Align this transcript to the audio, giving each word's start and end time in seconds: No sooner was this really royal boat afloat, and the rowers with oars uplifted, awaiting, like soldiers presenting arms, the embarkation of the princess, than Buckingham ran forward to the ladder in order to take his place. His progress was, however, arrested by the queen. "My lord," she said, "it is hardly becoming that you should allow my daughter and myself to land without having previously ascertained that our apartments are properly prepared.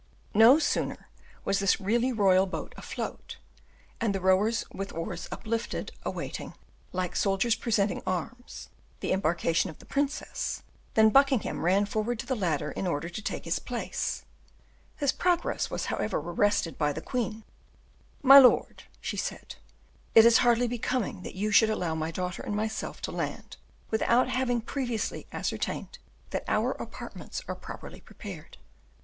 No 0.33 0.57
sooner 0.57 1.09
was 1.45 1.59
this 1.59 1.79
really 1.79 2.11
royal 2.11 2.47
boat 2.47 2.73
afloat, 2.75 3.37
and 3.99 4.15
the 4.15 4.19
rowers 4.19 4.65
with 4.73 4.91
oars 4.93 5.27
uplifted, 5.31 5.91
awaiting, 6.03 6.55
like 6.91 7.15
soldiers 7.15 7.53
presenting 7.53 8.01
arms, 8.07 8.69
the 9.01 9.11
embarkation 9.11 9.69
of 9.69 9.77
the 9.77 9.85
princess, 9.85 10.63
than 10.95 11.11
Buckingham 11.11 11.63
ran 11.63 11.85
forward 11.85 12.17
to 12.17 12.25
the 12.25 12.35
ladder 12.35 12.71
in 12.71 12.87
order 12.87 13.09
to 13.09 13.21
take 13.21 13.45
his 13.45 13.59
place. 13.59 14.23
His 14.95 15.11
progress 15.11 15.69
was, 15.69 15.85
however, 15.85 16.17
arrested 16.17 16.79
by 16.79 16.93
the 16.93 17.01
queen. 17.01 17.43
"My 18.23 18.39
lord," 18.39 18.85
she 19.01 19.17
said, 19.17 19.53
"it 20.15 20.25
is 20.25 20.39
hardly 20.39 20.67
becoming 20.67 21.21
that 21.21 21.35
you 21.35 21.51
should 21.51 21.69
allow 21.69 21.93
my 21.93 22.09
daughter 22.09 22.41
and 22.41 22.55
myself 22.55 23.01
to 23.03 23.11
land 23.11 23.55
without 23.91 24.29
having 24.29 24.61
previously 24.61 25.27
ascertained 25.31 25.99
that 26.31 26.43
our 26.47 26.71
apartments 26.71 27.43
are 27.47 27.53
properly 27.53 28.01
prepared. 28.01 28.57